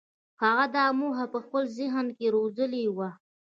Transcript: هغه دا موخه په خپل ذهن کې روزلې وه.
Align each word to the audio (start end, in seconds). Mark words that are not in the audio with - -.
هغه 0.43 0.65
دا 0.75 0.85
موخه 0.99 1.25
په 1.33 1.39
خپل 1.45 1.63
ذهن 1.77 2.05
کې 2.17 2.27
روزلې 2.35 2.83
وه. 2.95 3.09